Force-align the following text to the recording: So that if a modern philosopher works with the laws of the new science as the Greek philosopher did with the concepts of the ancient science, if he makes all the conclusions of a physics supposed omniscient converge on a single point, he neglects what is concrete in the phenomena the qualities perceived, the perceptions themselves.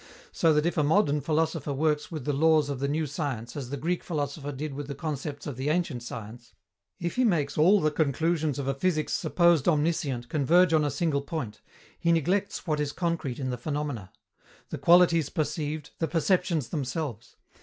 So 0.31 0.51
that 0.55 0.65
if 0.65 0.79
a 0.79 0.83
modern 0.83 1.21
philosopher 1.21 1.71
works 1.73 2.11
with 2.11 2.25
the 2.25 2.33
laws 2.33 2.69
of 2.71 2.79
the 2.79 2.87
new 2.87 3.05
science 3.05 3.55
as 3.55 3.69
the 3.69 3.77
Greek 3.77 4.03
philosopher 4.03 4.51
did 4.51 4.73
with 4.73 4.87
the 4.87 4.95
concepts 4.95 5.45
of 5.45 5.57
the 5.57 5.69
ancient 5.69 6.01
science, 6.01 6.55
if 6.99 7.17
he 7.17 7.23
makes 7.23 7.55
all 7.55 7.79
the 7.79 7.91
conclusions 7.91 8.57
of 8.57 8.67
a 8.67 8.73
physics 8.73 9.13
supposed 9.13 9.67
omniscient 9.67 10.27
converge 10.27 10.73
on 10.73 10.83
a 10.83 10.89
single 10.89 11.21
point, 11.21 11.61
he 11.99 12.11
neglects 12.11 12.65
what 12.65 12.79
is 12.79 12.91
concrete 12.93 13.37
in 13.37 13.51
the 13.51 13.59
phenomena 13.59 14.11
the 14.71 14.79
qualities 14.79 15.29
perceived, 15.29 15.91
the 15.99 16.07
perceptions 16.07 16.69
themselves. 16.69 17.35